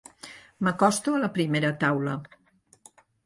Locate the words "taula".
1.85-2.17